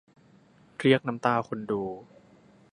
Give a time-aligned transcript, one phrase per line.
[0.77, 1.81] เรียกน้ำตาคนดู